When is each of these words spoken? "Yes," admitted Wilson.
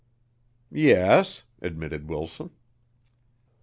"Yes," 0.73 1.43
admitted 1.61 2.09
Wilson. 2.09 2.49